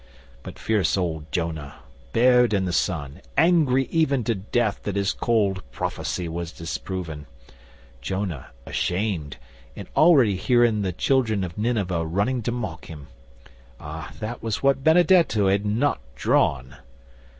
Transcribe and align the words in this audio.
But 0.41 0.57
fierce 0.57 0.97
old 0.97 1.31
Jonah, 1.31 1.75
bared 2.11 2.55
in 2.55 2.65
the 2.65 2.73
sun, 2.73 3.21
angry 3.37 3.85
even 3.91 4.23
to 4.23 4.33
death 4.33 4.81
that 4.81 4.95
his 4.95 5.13
cold 5.13 5.61
prophecy 5.71 6.27
was 6.27 6.51
disproven 6.51 7.27
Jonah, 8.01 8.47
ashamed, 8.65 9.37
and 9.75 9.87
already 9.95 10.37
hearing 10.37 10.81
the 10.81 10.91
children 10.91 11.43
of 11.43 11.55
Nineveh 11.55 12.03
running 12.07 12.41
to 12.41 12.51
mock 12.51 12.85
him 12.85 13.09
ah, 13.79 14.11
that 14.19 14.41
was 14.41 14.63
what 14.63 14.83
Benedetto 14.83 15.49
had 15.49 15.67
not 15.67 15.99
drawn! 16.15 16.77